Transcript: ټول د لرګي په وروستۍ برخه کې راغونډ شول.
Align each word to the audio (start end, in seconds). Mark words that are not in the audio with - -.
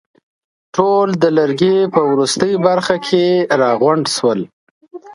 ټول 0.75 1.07
د 1.21 1.25
لرګي 1.37 1.75
په 1.93 1.99
وروستۍ 2.11 2.53
برخه 2.67 2.95
کې 3.07 3.25
راغونډ 3.61 4.05
شول. 4.15 4.39